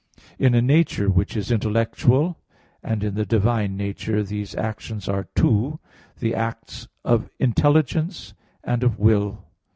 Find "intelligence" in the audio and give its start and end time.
7.37-8.33